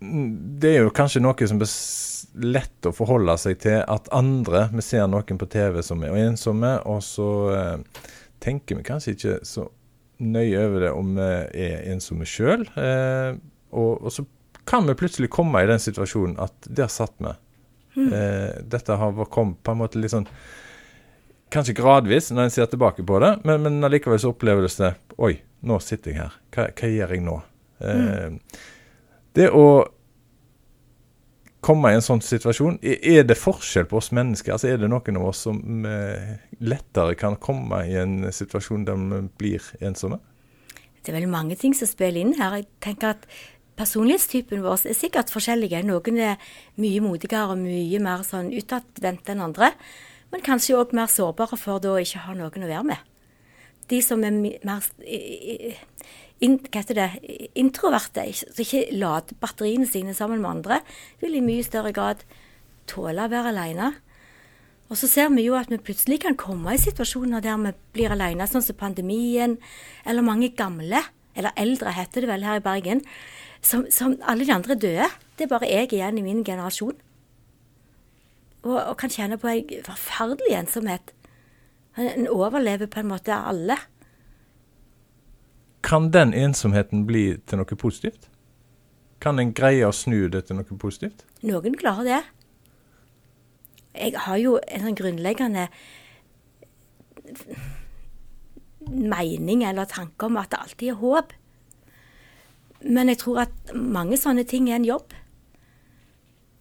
det 0.00 0.70
er 0.70 0.86
jo 0.86 0.94
kanskje 0.96 1.20
noe 1.20 1.48
som 1.48 1.60
er 1.60 1.72
lett 2.40 2.86
å 2.88 2.92
forholde 2.94 3.34
seg 3.40 3.58
til 3.60 3.82
at 3.82 4.08
andre 4.16 4.68
Vi 4.72 4.84
ser 4.84 5.08
noen 5.10 5.40
på 5.40 5.48
TV 5.50 5.80
som 5.84 6.02
er 6.06 6.16
ensomme, 6.22 6.78
og 6.88 7.02
så 7.04 7.28
eh, 7.52 8.06
tenker 8.40 8.78
vi 8.78 8.86
kanskje 8.86 9.14
ikke 9.16 9.36
så 9.44 9.66
nøye 10.20 10.64
over 10.64 10.86
det 10.86 10.92
om 10.92 11.12
vi 11.16 11.28
er 11.64 11.84
ensomme 11.92 12.28
sjøl. 12.28 12.64
Eh, 12.80 13.36
og, 13.72 13.92
og, 14.00 14.08
så 14.12 14.24
kan 14.68 14.88
vi 14.88 14.96
plutselig 14.96 15.30
komme 15.32 15.62
i 15.62 15.68
den 15.68 15.80
situasjonen 15.82 16.38
at 16.40 16.68
der 16.68 16.90
satt 16.92 17.16
vi. 17.20 17.34
Mm. 17.98 18.08
Eh, 18.08 18.50
dette 18.72 18.96
har 18.96 19.22
kommet 19.32 19.60
på 19.64 19.74
en 19.74 19.80
måte 19.82 20.00
litt 20.00 20.14
sånn 20.14 20.28
Kanskje 21.50 21.72
gradvis 21.74 22.28
når 22.30 22.44
en 22.44 22.52
ser 22.54 22.68
tilbake 22.70 23.02
på 23.02 23.16
det, 23.18 23.32
men, 23.42 23.64
men 23.64 23.82
allikevel 23.82 24.20
så 24.22 24.30
oppleves 24.30 24.76
det 24.78 24.92
Oi, 25.18 25.32
nå 25.66 25.80
sitter 25.82 26.12
jeg 26.12 26.20
her. 26.20 26.36
Hva, 26.54 26.68
hva 26.78 26.90
gjør 26.94 27.14
jeg 27.16 27.24
nå? 27.26 27.34
Mm. 27.82 28.36
Det 29.36 29.50
å 29.54 29.66
komme 31.60 31.92
i 31.92 31.98
en 31.98 32.04
sånn 32.04 32.22
situasjon. 32.24 32.80
Er 32.82 33.26
det 33.28 33.36
forskjell 33.38 33.86
på 33.90 34.00
oss 34.00 34.10
mennesker? 34.16 34.54
Altså 34.56 34.70
Er 34.70 34.80
det 34.80 34.88
noen 34.90 35.20
av 35.20 35.28
oss 35.30 35.44
som 35.46 35.86
eh, 35.86 36.40
lettere 36.64 37.14
kan 37.20 37.36
komme 37.36 37.84
i 37.86 37.96
en 38.00 38.32
situasjon 38.32 38.86
der 38.88 39.00
vi 39.00 39.22
blir 39.42 39.70
ensomme? 39.84 40.18
Det 41.00 41.12
er 41.12 41.20
vel 41.20 41.32
mange 41.32 41.56
ting 41.60 41.76
som 41.76 41.88
spiller 41.88 42.20
inn 42.20 42.36
her. 42.40 42.60
Jeg 42.60 42.70
tenker 42.84 43.16
at 43.16 43.26
Personlighetstypen 43.80 44.60
vår 44.60 44.82
er 44.90 44.96
sikkert 44.96 45.30
forskjellige. 45.32 45.78
Noen 45.88 46.18
er 46.20 46.50
mye 46.80 47.00
modigere 47.00 47.54
og 47.54 47.62
mye 47.62 48.00
mer 48.02 48.24
sånn 48.28 48.50
utadvendte 48.52 49.32
enn 49.32 49.44
andre. 49.46 49.70
Men 50.30 50.44
kanskje 50.44 50.76
òg 50.76 50.92
mer 50.96 51.08
sårbare 51.08 51.56
for 51.56 51.80
da 51.80 51.94
å 51.94 52.02
ikke 52.02 52.26
ha 52.26 52.34
noen 52.36 52.66
å 52.66 52.68
være 52.68 52.88
med. 52.90 53.06
De 53.88 54.02
som 54.04 54.20
er 54.26 54.36
mer 54.36 54.84
in, 56.44 56.58
hva 56.64 56.82
heter 56.82 56.98
det, 56.98 57.08
introverte, 57.58 58.24
som 58.36 58.62
ikke 58.64 58.86
lader 58.96 59.36
batteriene 59.40 59.88
sine 59.88 60.14
sammen 60.16 60.40
med 60.42 60.50
andre, 60.50 60.80
vil 61.20 61.36
i 61.36 61.44
mye 61.44 61.64
større 61.66 61.92
grad 61.96 62.24
tåle 62.90 63.26
å 63.26 63.32
være 63.32 63.52
alene. 63.52 63.92
Og 64.90 64.98
så 64.98 65.06
ser 65.06 65.28
vi 65.30 65.44
jo 65.44 65.54
at 65.54 65.70
vi 65.70 65.78
plutselig 65.78 66.18
kan 66.24 66.38
komme 66.38 66.74
i 66.74 66.80
situasjoner 66.82 67.44
der 67.44 67.60
vi 67.62 67.74
blir 67.94 68.14
alene, 68.14 68.48
sånn 68.50 68.64
som 68.64 68.78
pandemien, 68.78 69.58
eller 70.04 70.26
mange 70.26 70.50
gamle, 70.58 71.04
eller 71.38 71.54
eldre 71.60 71.92
heter 71.94 72.24
det 72.24 72.32
vel 72.32 72.46
her 72.48 72.58
i 72.58 72.64
Bergen, 72.64 73.04
som, 73.62 73.84
som 73.92 74.16
alle 74.26 74.48
de 74.48 74.56
andre 74.56 74.74
døde. 74.74 75.06
Det 75.38 75.46
er 75.46 75.52
bare 75.52 75.70
jeg 75.70 75.92
igjen 75.92 76.18
i 76.18 76.24
min 76.26 76.42
generasjon. 76.44 76.96
Og, 78.64 78.76
og 78.76 78.96
kan 79.00 79.12
kjenne 79.12 79.38
på 79.40 79.48
en 79.52 79.86
forferdelig 79.86 80.56
ensomhet. 80.58 81.14
En 82.00 82.26
overlever 82.28 82.90
på 82.90 83.00
en 83.00 83.12
måte 83.12 83.36
alle. 83.36 83.76
Kan 85.82 86.10
den 86.12 86.34
ensomheten 86.36 87.06
bli 87.08 87.38
til 87.48 87.60
noe 87.60 87.78
positivt? 87.78 88.28
Kan 89.20 89.40
en 89.40 89.52
greie 89.56 89.84
å 89.86 89.92
snu 89.92 90.28
det 90.32 90.46
til 90.48 90.58
noe 90.58 90.78
positivt? 90.80 91.24
Noen 91.44 91.76
klarer 91.76 92.08
det. 92.08 92.20
Jeg 93.96 94.14
har 94.26 94.38
jo 94.40 94.58
en 94.68 94.84
sånn 94.86 94.96
grunnleggende 94.96 95.66
mening 98.90 99.64
eller 99.66 99.88
tanke 99.90 100.28
om 100.28 100.38
at 100.40 100.52
det 100.52 100.60
alltid 100.60 100.92
er 100.92 101.00
håp. 101.00 101.34
Men 102.80 103.12
jeg 103.12 103.20
tror 103.24 103.42
at 103.44 103.74
mange 103.74 104.16
sånne 104.20 104.46
ting 104.48 104.70
er 104.70 104.78
en 104.78 104.88
jobb. 104.88 105.12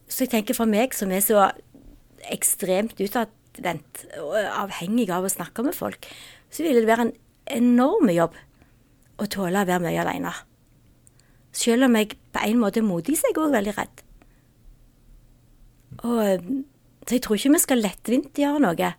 Så 0.09 0.25
jeg 0.25 0.33
tenker 0.33 0.57
for 0.57 0.69
meg 0.69 0.95
som 0.97 1.13
er 1.13 1.23
så 1.23 1.47
ekstremt 2.33 2.99
utadvendt 2.99 4.03
og 4.19 4.35
avhengig 4.35 5.07
av 5.13 5.27
å 5.27 5.31
snakke 5.31 5.63
med 5.63 5.77
folk, 5.77 6.09
så 6.51 6.65
ville 6.65 6.81
det 6.81 6.89
være 6.89 7.07
en 7.07 7.15
enorm 7.59 8.09
jobb 8.11 8.35
å 9.19 9.27
tåle 9.31 9.63
å 9.63 9.67
være 9.67 9.83
mye 9.83 10.03
alene. 10.03 10.33
Selv 11.55 11.87
om 11.87 11.97
jeg 11.97 12.15
på 12.33 12.43
en 12.45 12.61
måte 12.61 12.81
er 12.81 12.87
modig, 12.87 13.17
så 13.17 13.27
er 13.27 13.33
jeg 13.33 13.41
òg 13.43 13.55
veldig 13.55 13.75
redd. 13.77 14.03
Og, 16.05 16.49
så 17.05 17.17
jeg 17.17 17.23
tror 17.25 17.39
ikke 17.39 17.53
vi 17.55 17.61
skal 17.63 17.83
lettvint 17.83 18.39
gjøre 18.39 18.63
noe. 18.63 18.91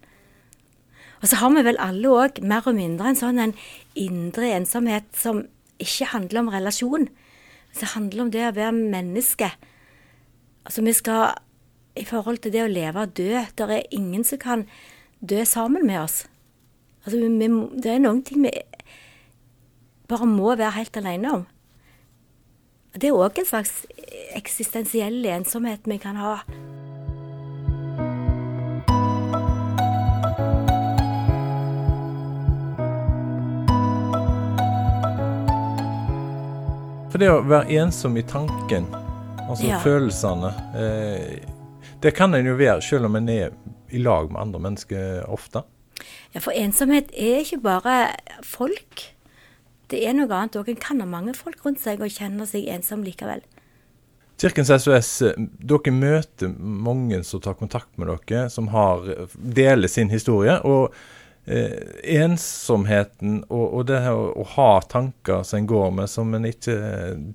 Og 1.21 1.29
så 1.29 1.39
har 1.41 1.53
vi 1.55 1.65
vel 1.65 1.81
alle 1.83 2.13
òg 2.17 2.41
mer 2.49 2.67
og 2.67 2.77
mindre 2.77 3.13
en 3.13 3.19
sånn 3.19 3.41
en 3.43 3.57
indre 3.99 4.55
ensomhet 4.57 5.09
som 5.17 5.45
ikke 5.81 6.11
handler 6.15 6.43
om 6.43 6.53
relasjon. 6.53 7.09
Det 7.77 7.93
handler 7.95 8.25
om 8.25 8.33
det 8.33 8.47
å 8.49 8.57
være 8.57 8.77
menneske. 8.77 9.53
Altså 10.67 10.85
vi 10.85 10.97
skal 10.97 11.39
I 11.99 12.05
forhold 12.07 12.39
til 12.43 12.53
det 12.55 12.63
å 12.63 12.71
leve 12.71 13.03
og 13.03 13.15
dø 13.19 13.41
Det 13.57 13.67
er 13.67 13.87
ingen 13.91 14.23
som 14.25 14.39
kan 14.39 14.61
dø 15.21 15.45
sammen 15.45 15.87
med 15.87 16.01
oss. 16.01 16.25
Altså 17.05 17.19
vi, 17.19 17.49
det 17.83 17.91
er 17.91 18.03
noen 18.03 18.23
ting 18.25 18.45
vi 18.45 18.53
bare 20.11 20.27
må 20.27 20.55
være 20.59 20.75
helt 20.79 20.97
alene 21.01 21.33
om. 21.39 21.47
Det 22.91 23.07
er 23.07 23.15
òg 23.15 23.39
en 23.39 23.47
slags 23.47 23.85
eksistensiell 24.35 25.23
ensomhet 25.31 25.87
vi 25.87 25.99
kan 26.03 26.19
ha. 26.19 26.41
For 37.11 37.23
det 37.23 37.31
å 37.31 37.41
være 37.47 37.79
ensom 37.83 38.19
i 38.19 38.27
tanken, 38.27 38.89
altså 39.47 39.67
ja. 39.67 39.79
følelsene 39.83 40.51
eh, 40.79 41.41
Det 42.03 42.15
kan 42.17 42.35
en 42.35 42.47
jo 42.47 42.55
være 42.59 42.83
selv 42.83 43.11
om 43.11 43.19
en 43.19 43.31
er 43.31 43.55
i 43.91 44.03
lag 44.03 44.31
med 44.31 44.41
andre 44.41 44.61
mennesker 44.67 45.31
ofte. 45.31 45.63
Ja, 46.35 46.43
for 46.43 46.55
ensomhet 46.55 47.11
er 47.15 47.43
ikke 47.43 47.59
bare 47.63 47.97
folk 48.47 49.11
det 49.91 50.03
er 50.07 50.15
noe 50.17 50.31
annet 50.31 50.59
òg. 50.61 50.71
En 50.71 50.81
kan 50.81 51.03
ha 51.03 51.09
mange 51.09 51.35
folk 51.39 51.65
rundt 51.67 51.83
seg 51.83 52.03
og 52.03 52.13
kjenner 52.15 52.49
seg 52.49 52.69
ensom 52.71 53.05
likevel. 53.07 53.43
Kirkens 54.41 54.71
SOS, 54.73 55.13
dere 55.37 55.93
møter 55.93 56.53
mange 56.57 57.21
som 57.29 57.43
tar 57.45 57.59
kontakt 57.59 57.91
med 58.01 58.09
dere, 58.09 58.47
som 58.49 58.71
har, 58.73 59.05
deler 59.37 59.91
sin 59.91 60.09
historie. 60.13 60.55
og 60.65 60.95
eh, 61.45 61.77
Ensomheten 62.23 63.43
og, 63.51 63.67
og 63.67 63.85
det 63.91 64.01
å, 64.09 64.31
å, 64.41 64.47
ha 64.55 64.71
tanker 64.89 65.45
som 65.45 65.61
en 65.61 65.69
går 65.69 65.93
med, 65.99 66.09
som 66.09 66.33
en 66.35 66.49
ikke 66.49 66.79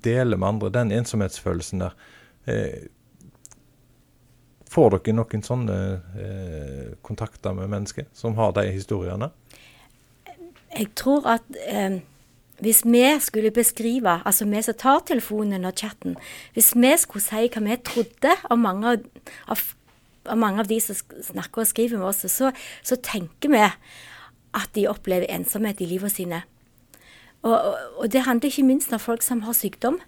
deler 0.02 0.40
med 0.40 0.48
andre, 0.56 0.72
den 0.80 0.92
ensomhetsfølelsen 0.98 1.86
der. 1.86 1.94
Eh, 2.50 2.90
får 4.76 4.98
dere 4.98 5.16
noen 5.20 5.46
sånne 5.46 5.78
eh, 6.18 6.90
kontakter 7.06 7.54
med 7.54 7.70
mennesker 7.70 8.10
som 8.16 8.34
har 8.40 8.50
de 8.58 8.66
historiene? 8.66 9.30
Jeg 10.74 10.90
tror 10.98 11.24
at 11.36 11.62
eh, 11.70 12.02
hvis 12.64 12.82
vi 12.88 13.04
skulle 13.20 13.50
beskrive, 13.52 14.20
altså 14.24 14.46
vi 14.48 14.62
som 14.64 14.76
tar 14.78 15.02
telefonen 15.08 15.64
og 15.68 15.76
chatten, 15.76 16.16
hvis 16.54 16.72
vi 16.76 16.92
skulle 16.96 17.24
si 17.24 17.48
hva 17.52 17.62
vi 17.64 17.76
trodde 17.84 18.32
om 18.50 18.64
mange 18.64 18.94
av, 18.94 19.06
av, 19.52 19.64
mange 20.36 20.64
av 20.64 20.70
de 20.70 20.80
som 20.80 20.96
snakker 20.96 21.62
og 21.62 21.68
skriver 21.68 22.00
med 22.00 22.08
oss, 22.08 22.24
så, 22.32 22.52
så, 22.82 22.96
tenker 22.96 23.52
vi 23.52 23.62
at 24.56 24.72
de 24.74 24.86
opplever 24.88 25.28
ensomhet 25.28 25.82
i 25.84 25.90
livet 25.90 26.14
sine. 26.14 26.42
Og, 27.44 27.52
og, 27.52 27.74
og, 27.98 28.06
det 28.12 28.24
handler 28.24 28.48
ikke 28.48 28.66
minst 28.66 28.92
om 28.92 29.02
folk 29.02 29.22
som 29.22 29.44
har 29.44 29.56
sykdom. 29.56 30.00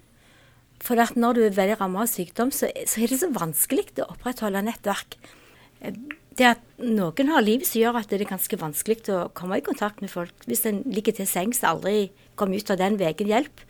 For 0.81 0.97
når 1.19 1.35
du 1.35 1.43
er 1.43 1.57
veldig 1.57 1.77
rammet 1.81 2.07
av 2.07 2.09
sykdom, 2.09 2.53
så, 2.55 2.71
så 2.87 3.03
er 3.03 3.11
det 3.11 3.19
så 3.21 3.29
vanskelig 3.35 3.91
å 3.99 4.09
opprettholde 4.15 4.63
nettverk 4.65 5.19
det 6.39 6.47
at 6.47 6.61
noen 6.79 7.31
har 7.33 7.43
liv 7.43 7.63
som 7.67 7.81
gjør 7.81 7.99
at 7.99 8.11
det 8.11 8.21
er 8.21 8.29
ganske 8.29 8.59
vanskelig 8.59 9.01
å 9.11 9.27
komme 9.35 9.59
i 9.59 9.65
kontakt 9.65 9.99
med 10.03 10.11
folk. 10.11 10.45
Hvis 10.47 10.63
en 10.69 10.81
ligger 10.87 11.17
til 11.17 11.27
sengs 11.27 11.59
og 11.63 11.73
aldri 11.73 12.09
kommer 12.39 12.59
ut 12.59 12.71
av 12.71 12.79
den 12.79 12.95
veien 12.99 13.31
hjelp, 13.33 13.63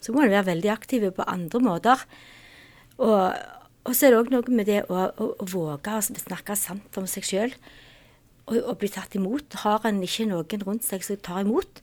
så 0.00 0.12
må 0.12 0.24
en 0.24 0.32
være 0.32 0.50
veldig 0.52 0.72
aktiv 0.72 1.06
på 1.16 1.26
andre 1.28 1.60
måter. 1.64 2.04
Og, 3.00 3.36
og 3.88 3.96
så 3.96 4.06
er 4.06 4.12
det 4.12 4.20
òg 4.20 4.32
noe 4.34 4.56
med 4.56 4.68
det 4.68 4.82
å, 4.88 5.06
å, 5.08 5.30
å 5.40 5.48
våge 5.48 5.96
å 5.96 6.02
snakke 6.04 6.56
sant 6.58 7.00
om 7.00 7.08
seg 7.08 7.24
sjøl 7.24 7.54
og, 8.50 8.58
og, 8.58 8.74
bli 8.82 8.90
tatt 8.92 9.16
imot. 9.16 9.60
Har 9.64 9.86
en 9.88 10.02
ikke 10.04 10.28
noen 10.28 10.66
rundt 10.66 10.86
seg 10.88 11.04
som 11.06 11.20
tar 11.24 11.44
imot, 11.46 11.80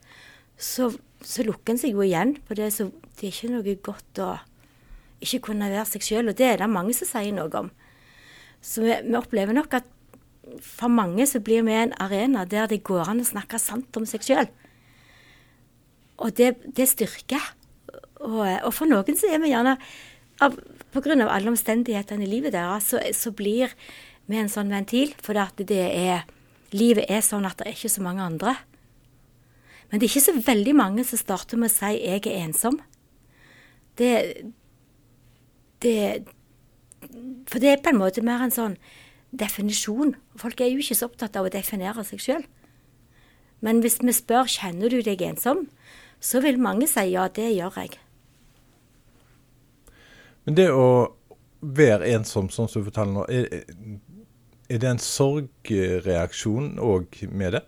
så, 0.58 0.92
så 1.26 1.46
lukker 1.46 1.74
en 1.74 1.82
seg 1.82 1.98
jo 1.98 2.06
igjen 2.06 2.38
på 2.46 2.58
det. 2.60 2.70
Så 2.76 2.92
det 3.18 3.30
er 3.30 3.34
ikke 3.34 3.54
noe 3.56 3.78
godt 3.90 4.24
å 4.24 4.32
ikke 5.26 5.48
kunne 5.50 5.70
være 5.74 5.90
seg 5.90 6.06
sjøl. 6.06 6.32
Og 6.32 6.38
det 6.38 6.52
er 6.52 6.62
det 6.62 6.70
mange 6.70 6.94
som 6.98 7.10
sier 7.10 7.34
noe 7.34 7.50
om. 7.66 7.74
Så 8.62 8.86
vi, 8.86 8.94
vi 9.06 9.18
opplever 9.18 9.56
nok 9.58 9.80
at 9.80 9.94
for 10.64 10.92
mange 10.92 11.26
så 11.30 11.42
blir 11.44 11.66
vi 11.68 11.76
en 11.76 11.94
arena 12.02 12.46
der 12.46 12.70
det 12.72 12.84
går 12.88 13.10
an 13.12 13.22
å 13.24 13.28
snakke 13.28 13.60
sant 13.62 13.98
om 14.00 14.06
seg 14.10 14.26
sjøl. 14.26 14.50
Og 16.18 16.34
det, 16.38 16.56
det 16.74 16.88
styrker. 16.90 17.44
Og, 18.26 18.42
og, 18.42 18.72
for 18.74 18.90
noen 18.90 19.18
så 19.18 19.30
er 19.30 19.42
vi 19.44 19.52
gjerne 19.54 19.78
av, 20.42 20.56
Pga. 20.94 21.14
alle 21.28 21.52
omstendighetene 21.52 22.26
i 22.26 22.30
livet 22.30 22.56
deres, 22.56 22.90
så, 22.90 23.02
så, 23.14 23.34
blir 23.36 23.74
vi 24.26 24.40
en 24.40 24.50
sånn 24.50 24.74
ventil. 24.74 25.14
For 25.22 25.38
er 25.38 26.26
Livet 26.76 27.06
er 27.08 27.22
sånn 27.24 27.46
at 27.48 27.62
det 27.62 27.70
er 27.70 27.78
ikke 27.78 27.94
så 27.94 28.02
mange 28.04 28.26
andre. 28.26 28.58
Men 29.88 30.02
det 30.02 30.08
er 30.08 30.12
ikke 30.12 30.26
så 30.26 30.34
veldig 30.50 30.74
mange 30.76 31.06
som 31.08 31.20
starter 31.20 31.58
med 31.58 31.72
å 31.72 31.74
si 31.74 31.94
'jeg 31.96 32.28
er 32.28 32.44
ensom'. 32.44 32.82
Det, 33.96 34.44
det 35.80 36.28
For 37.48 37.60
det 37.60 37.70
er 37.70 37.82
på 37.82 37.90
en 37.90 38.02
måte 38.02 38.22
mer 38.22 38.44
en 38.44 38.52
sånn 38.52 38.78
definisjon. 39.32 40.16
Folk 40.40 40.62
er 40.62 40.72
jo 40.72 40.82
ikke 40.82 40.98
så 40.98 41.10
opptatt 41.10 41.36
av 41.40 41.48
å 41.48 41.54
definere 41.54 42.06
seg 42.08 42.24
sjøl. 42.24 42.48
Men 43.66 43.82
hvis 43.82 44.00
vi 44.04 44.14
spør 44.14 44.50
kjenner 44.50 44.94
du 44.94 45.02
deg 45.02 45.22
ensom, 45.26 45.66
så 46.22 46.42
vil 46.44 46.60
mange 46.62 46.88
si 46.90 47.10
ja, 47.12 47.28
det 47.28 47.50
gjør 47.56 47.80
jeg. 47.82 47.98
Men 50.46 50.58
det 50.58 50.68
å 50.72 50.88
være 51.62 52.08
ensom, 52.14 52.52
sånn 52.54 52.70
som 52.72 52.84
du 52.84 52.88
forteller 52.88 53.16
nå, 53.18 53.26
er, 53.28 53.66
er 54.70 54.84
det 54.84 54.92
en 54.92 55.02
sorgreaksjon 55.02 56.78
òg 56.84 57.20
med 57.32 57.58
det? 57.58 57.64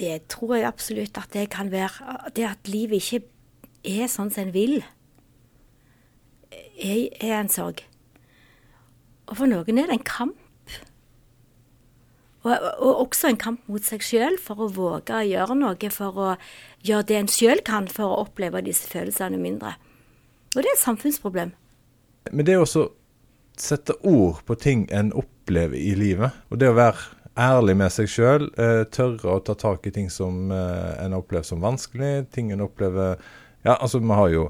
Det 0.00 0.16
tror 0.32 0.56
jeg 0.56 0.68
absolutt 0.68 1.18
at 1.20 1.32
det 1.36 1.46
kan 1.52 1.70
være. 1.72 2.32
Det 2.36 2.46
at 2.48 2.68
livet 2.72 3.04
ikke 3.04 3.22
er 3.84 4.08
sånn 4.10 4.32
som 4.32 4.48
en 4.48 4.54
vil, 4.54 4.80
er, 6.50 7.08
er 7.20 7.36
en 7.38 7.52
sorg. 7.52 7.84
Og 9.30 9.38
for 9.38 9.50
noen 9.50 9.78
er 9.78 9.90
det 9.90 9.98
en 9.98 10.06
kamp. 10.06 10.38
Og, 12.40 12.54
og 12.80 13.02
også 13.04 13.28
en 13.28 13.40
kamp 13.40 13.66
mot 13.68 13.84
seg 13.84 14.02
sjøl 14.04 14.38
for 14.40 14.64
å 14.64 14.70
våge 14.72 15.12
å 15.12 15.26
gjøre 15.28 15.56
noe 15.58 15.90
for 15.92 16.16
å 16.16 16.28
gjøre 16.86 17.08
det 17.10 17.18
en 17.18 17.28
sjøl 17.28 17.60
kan 17.66 17.88
for 17.90 18.08
å 18.08 18.22
oppleve 18.24 18.62
disse 18.64 18.88
følelsene 18.88 19.36
mindre. 19.40 19.74
Og 20.54 20.62
det 20.62 20.70
er 20.70 20.78
et 20.78 20.82
samfunnsproblem. 20.82 21.52
Men 22.32 22.46
det 22.48 22.56
er 22.56 22.64
også 22.64 22.88
sette 23.60 23.94
ord 24.08 24.40
på 24.48 24.56
ting 24.56 24.86
en 24.94 25.12
opplever 25.12 25.76
i 25.76 25.92
livet, 25.98 26.32
og 26.48 26.62
det 26.62 26.70
å 26.70 26.78
være 26.78 27.04
ærlig 27.40 27.76
med 27.78 27.92
seg 27.92 28.08
sjøl, 28.10 28.48
eh, 28.60 28.82
tørre 28.92 29.36
å 29.36 29.42
ta 29.44 29.54
tak 29.54 29.86
i 29.86 29.92
ting 29.94 30.08
som 30.12 30.50
eh, 30.52 31.04
en 31.04 31.14
opplever 31.16 31.46
som 31.46 31.62
vanskelig, 31.62 32.30
ting 32.34 32.50
en 32.52 32.64
opplever 32.66 33.20
Ja, 33.60 33.76
altså, 33.76 34.00
vi 34.00 34.16
har 34.16 34.28
jo 34.32 34.44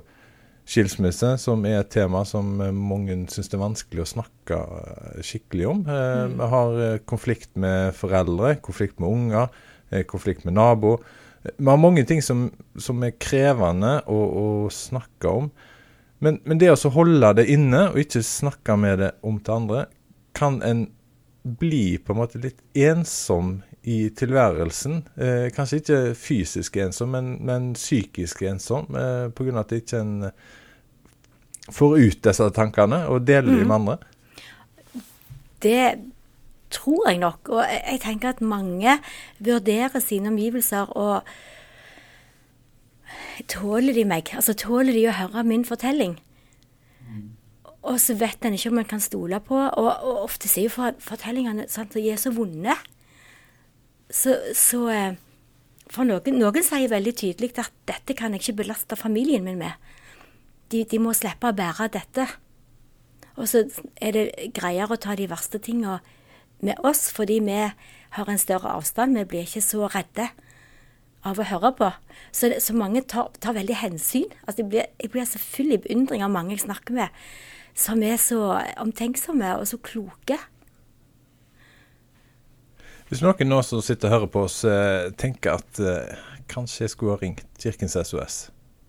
skilsmisse, 0.71 1.35
som 1.43 1.65
er 1.67 1.81
et 1.81 1.91
tema 1.93 2.23
som 2.29 2.53
eh, 2.63 2.75
mange 2.75 3.17
syns 3.33 3.51
det 3.51 3.59
er 3.59 3.65
vanskelig 3.65 4.05
å 4.05 4.11
snakke 4.13 4.61
eh, 4.61 5.23
skikkelig 5.27 5.67
om. 5.73 5.83
Eh, 5.87 6.21
mm. 6.31 6.37
Vi 6.39 6.51
har 6.55 7.03
konflikt 7.11 7.51
med 7.61 7.97
foreldre, 7.99 8.55
konflikt 8.63 9.03
med 9.03 9.11
unger, 9.11 9.67
konflikt 10.07 10.45
med 10.47 10.55
nabo. 10.55 11.01
Vi 11.43 11.67
har 11.67 11.81
mange 11.81 12.05
ting 12.07 12.21
som, 12.23 12.47
som 12.79 13.01
er 13.03 13.17
krevende 13.19 13.97
å, 14.07 14.19
å 14.45 14.47
snakke 14.71 15.33
om. 15.41 15.51
Men, 16.21 16.39
men 16.45 16.61
det 16.61 16.69
å 16.71 16.93
holde 16.95 17.33
det 17.41 17.49
inne, 17.51 17.89
og 17.91 17.99
ikke 18.03 18.23
snakke 18.23 18.77
med 18.79 19.01
det 19.01 19.11
om 19.27 19.41
til 19.41 19.57
andre, 19.57 19.85
kan 20.37 20.61
en 20.63 20.85
bli 21.43 21.99
på 21.99 22.13
en 22.13 22.21
måte 22.21 22.41
litt 22.43 22.61
ensom 22.77 23.63
i 23.89 24.11
tilværelsen. 24.13 25.01
Eh, 25.17 25.47
kanskje 25.57 25.81
ikke 25.81 26.01
fysisk 26.19 26.77
ensom, 26.83 27.15
men, 27.17 27.33
men 27.47 27.73
psykisk 27.77 28.45
ensom. 28.49 28.91
Eh, 28.93 29.31
Pga. 29.33 29.63
at 29.63 29.73
det 29.73 29.83
ikke 29.85 30.03
en 30.05 30.15
får 31.75 31.99
ut 31.99 32.23
disse 32.27 32.49
tankene 32.57 33.05
og 33.11 33.27
deler 33.29 33.51
mm. 33.51 33.59
dem 33.59 33.71
med 33.71 33.77
andre. 33.81 33.99
Det 35.61 35.85
tror 36.71 37.09
jeg 37.11 37.21
nok. 37.23 37.53
Og 37.53 37.65
jeg 37.67 38.01
tenker 38.05 38.33
at 38.33 38.41
mange 38.41 38.99
vurderer 39.39 40.01
sine 40.01 40.33
omgivelser 40.33 40.93
og 40.97 41.23
Tåler 43.49 43.97
de 43.97 44.05
meg? 44.05 44.29
Altså 44.37 44.53
tåler 44.55 44.93
de 44.95 45.07
å 45.09 45.15
høre 45.17 45.43
min 45.49 45.65
fortelling? 45.65 46.19
Og 47.81 47.97
så 48.03 48.15
vet 48.21 48.45
en 48.45 48.55
ikke 48.57 48.71
om 48.73 48.81
en 48.83 48.89
kan 48.89 49.01
stole 49.01 49.41
på. 49.45 49.57
Og, 49.57 49.89
og 49.89 50.25
ofte 50.27 50.51
sier 50.51 50.69
jo 50.69 50.91
fortellingene 51.01 51.65
sant, 51.73 51.95
at 51.95 51.99
de 51.99 52.13
er 52.13 52.21
så 52.21 52.33
vonde. 52.37 52.75
Så, 54.13 54.37
så 54.59 54.83
eh, 54.93 55.19
For 55.91 56.07
noen, 56.07 56.37
noen 56.39 56.67
sier 56.67 56.91
veldig 56.91 57.15
tydelig 57.17 57.55
at 57.59 57.73
dette 57.89 58.15
kan 58.19 58.35
jeg 58.35 58.45
ikke 58.45 58.61
belaste 58.61 58.99
familien 58.99 59.47
min 59.47 59.59
med. 59.59 59.91
De, 60.71 60.85
de 60.87 61.01
må 61.03 61.15
slippe 61.17 61.51
å 61.51 61.57
bære 61.57 61.91
dette. 61.97 62.27
Og 63.37 63.49
så 63.49 63.65
er 64.03 64.17
det 64.17 64.53
greiere 64.57 64.95
å 64.95 65.01
ta 65.01 65.17
de 65.19 65.29
verste 65.31 65.61
tingene 65.63 66.01
med 66.61 66.79
oss, 66.85 67.09
fordi 67.13 67.41
vi 67.45 67.59
har 68.17 68.29
en 68.29 68.41
større 68.41 68.75
avstand. 68.77 69.17
Vi 69.19 69.25
blir 69.25 69.47
ikke 69.47 69.65
så 69.65 69.89
redde 69.91 70.29
av 71.27 71.41
å 71.41 71.47
høre 71.49 71.73
på. 71.77 71.91
Så, 72.33 72.53
så 72.61 72.77
mange 72.77 73.03
tar, 73.09 73.31
tar, 73.41 73.57
veldig 73.57 73.77
hensyn. 73.81 74.29
Altså, 74.45 74.63
jeg, 74.63 74.71
blir, 74.73 74.89
jeg 75.01 75.13
blir 75.13 75.29
så 75.29 75.41
full 75.43 75.75
i 75.75 75.81
beundring 75.81 76.25
av 76.25 76.33
mange 76.33 76.57
jeg 76.57 76.65
snakker 76.67 76.97
med, 76.97 77.21
som 77.77 78.03
er 78.05 78.17
så 78.21 78.41
omtenksomme 78.81 79.55
og 79.59 79.69
så 79.71 79.81
kloke. 79.85 80.39
Hvis 83.11 83.25
noen 83.25 83.49
nå 83.51 83.59
som 83.67 83.83
sitter 83.83 84.07
og 84.07 84.15
hører 84.15 84.31
på 84.31 84.43
oss, 84.47 84.61
eh, 84.69 85.09
tenker 85.19 85.59
at 85.59 85.81
eh, 85.83 86.19
kanskje 86.51 86.85
jeg 86.85 86.93
skulle 86.93 87.17
ha 87.17 87.23
ringt 87.23 87.43
Kirkens 87.59 87.97
SOS, 87.99 88.37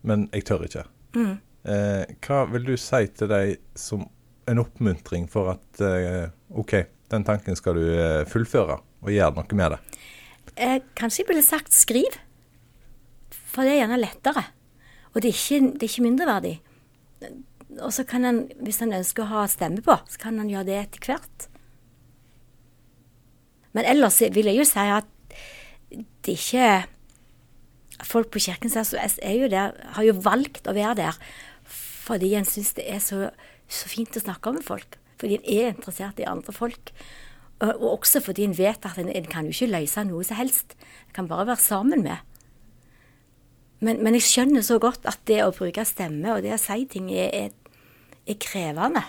men 0.06 0.28
jeg 0.30 0.46
tør 0.46 0.68
ikke. 0.68 0.84
Mm. 1.18 1.40
Eh, 1.62 2.16
hva 2.26 2.46
vil 2.50 2.72
du 2.72 2.74
si 2.80 3.04
til 3.14 3.30
deg 3.30 3.60
som 3.78 4.08
en 4.50 4.62
oppmuntring 4.62 5.28
for 5.32 5.54
at 5.54 5.84
eh, 5.86 6.32
OK, 6.58 6.74
den 7.14 7.28
tanken 7.28 7.58
skal 7.58 7.78
du 7.78 7.86
eh, 7.94 8.24
fullføre, 8.30 8.80
og 9.02 9.14
gjøre 9.14 9.38
noe 9.38 9.60
med 9.60 9.76
det? 9.76 9.80
Eh, 10.56 10.80
kanskje 10.98 11.24
jeg 11.24 11.32
ville 11.32 11.46
sagt 11.46 11.76
skriv. 11.76 12.18
For 13.52 13.68
det 13.68 13.76
er 13.76 13.82
gjerne 13.84 14.02
lettere. 14.02 14.46
Og 15.12 15.22
det 15.22 15.32
er 15.32 15.38
ikke, 15.38 15.72
det 15.76 15.86
er 15.86 15.92
ikke 15.92 16.08
mindreverdig. 16.08 16.56
Og 17.82 17.92
så 17.94 18.06
kan 18.08 18.26
han, 18.28 18.46
hvis 18.64 18.82
han 18.84 18.96
ønsker 18.96 19.26
å 19.26 19.32
ha 19.32 19.46
stemme 19.52 19.84
på, 19.84 19.96
så 20.12 20.20
kan 20.22 20.40
han 20.42 20.50
gjøre 20.52 20.70
det 20.70 20.80
etter 20.80 21.12
hvert. 21.12 21.48
Men 23.76 23.88
ellers 23.88 24.20
vil 24.34 24.50
jeg 24.50 24.60
jo 24.60 24.68
si 24.68 24.88
at 24.92 25.08
det 25.92 26.40
ikke 26.40 26.72
Folk 28.02 28.32
på 28.34 28.40
Kirkens 28.42 28.74
SOS 28.74 29.20
er 29.22 29.36
jo 29.38 29.48
der, 29.52 29.76
har 29.94 30.06
jo 30.08 30.16
valgt 30.26 30.66
å 30.66 30.74
være 30.74 30.96
der 30.98 31.18
fordi 32.12 32.34
en 32.36 32.48
syns 32.48 32.74
det 32.76 32.88
er 32.92 33.00
så, 33.00 33.30
så, 33.72 33.88
fint 33.88 34.18
å 34.20 34.24
snakke 34.24 34.52
med 34.52 34.66
folk. 34.68 34.98
Fordi 35.22 35.38
en 35.38 35.46
er 35.48 35.70
interessert 35.72 36.20
i 36.20 36.28
andre 36.28 36.52
folk. 36.52 36.92
Og, 37.62 37.70
og 37.70 37.88
også 38.02 38.20
fordi 38.26 38.50
en 38.50 38.58
vet 38.58 38.84
at 38.88 39.00
en, 39.00 39.08
en 39.08 39.30
kan 39.32 39.48
jo 39.48 39.56
ikke 39.56 39.72
løse 39.72 40.04
noe 40.10 40.26
som 40.28 40.42
helst. 40.42 40.76
En 41.08 41.16
kan 41.16 41.32
bare 41.32 41.48
være 41.48 41.64
sammen 41.64 42.04
med. 42.04 42.28
Men, 43.82 44.04
men, 44.04 44.14
jeg 44.18 44.28
skjønner 44.28 44.66
så 44.66 44.78
godt 44.82 45.08
at 45.10 45.24
det 45.30 45.40
å 45.42 45.54
bruke 45.56 45.86
stemme 45.88 46.36
og 46.36 46.44
det 46.46 46.54
å 46.54 46.62
si 46.62 46.84
ting 46.90 47.08
er, 47.16 47.32
er, 47.48 47.80
er 48.30 48.38
krevende. 48.42 49.02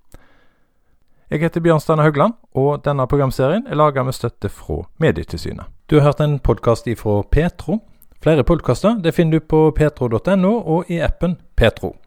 Jeg 1.29 1.39
heter 1.39 1.61
Bjørn 1.63 1.79
Steinar 1.79 2.03
Haugland, 2.03 2.33
og 2.55 2.83
denne 2.83 3.07
programserien 3.07 3.67
er 3.67 3.75
laga 3.79 4.03
med 4.03 4.13
støtte 4.15 4.49
fra 4.51 4.83
Medietilsynet. 4.99 5.65
Du 5.89 5.95
har 5.99 6.05
hørt 6.09 6.19
en 6.19 6.39
podkast 6.39 6.87
ifra 6.87 7.23
Petro. 7.31 7.79
Flere 8.23 8.43
podkaster 8.43 9.11
finner 9.11 9.39
du 9.39 9.45
på 9.45 9.71
petro.no 9.71 10.61
og 10.65 10.85
i 10.91 10.99
appen 10.99 11.37
Petro. 11.55 11.95